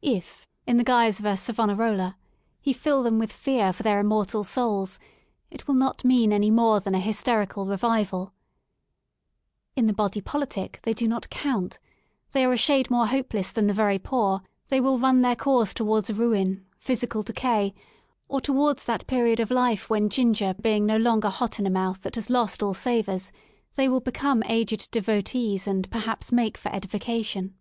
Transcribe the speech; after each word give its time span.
If, 0.00 0.46
in 0.66 0.78
the 0.78 0.84
guise 0.84 1.20
of 1.20 1.26
a 1.26 1.36
Savonarola, 1.36 2.16
he 2.62 2.72
fill 2.72 3.02
them 3.02 3.18
with 3.18 3.30
fear 3.30 3.74
for 3.74 3.82
their 3.82 4.00
immortal 4.00 4.42
souls, 4.42 4.98
it 5.50 5.68
will 5.68 5.74
not 5.74 6.02
mean 6.02 6.32
any 6.32 6.50
more 6.50 6.80
than 6.80 6.94
a 6.94 6.98
hysterical 6.98 7.66
revivaL 7.66 8.30
In 9.74 9.84
the 9.84 9.92
body 9.92 10.22
politic 10.22 10.80
they 10.84 10.94
do 10.94 11.06
not 11.06 11.28
'* 11.30 11.30
count,'* 11.44 11.78
they 12.32 12.46
are 12.46 12.54
a 12.54 12.56
shade 12.56 12.90
more 12.90 13.06
hopeless 13.08 13.50
than 13.52 13.66
the 13.66 13.74
very 13.74 13.98
poor, 13.98 14.40
they 14.68 14.80
will 14.80 14.98
run 14.98 15.20
their 15.20 15.36
course 15.36 15.74
towards 15.74 16.10
ruin, 16.10 16.64
physical 16.78 17.22
decay, 17.22 17.74
or 18.28 18.40
towards 18.40 18.82
that 18.84 19.06
period 19.06 19.40
of 19.40 19.50
life 19.50 19.90
when 19.90 20.04
117 20.04 20.08
i' 20.08 20.32
THE 20.32 20.38
SOUL 20.38 20.56
OF 20.56 20.60
LONDON 20.62 20.72
ginger 20.72 20.86
being 21.02 21.04
no 21.04 21.10
longer 21.10 21.28
hot 21.28 21.58
in 21.58 21.66
a 21.66 21.70
mouth 21.70 22.00
that 22.00 22.14
has 22.14 22.30
lost 22.30 22.62
all 22.62 22.72
savours, 22.72 23.30
they 23.74 23.90
will 23.90 24.00
become 24.00 24.42
aged 24.46 24.90
devotees 24.90 25.66
and 25.66 25.90
perhaps 25.90 26.32
make 26.32 26.56
for 26.56 26.74
edification. 26.74 27.56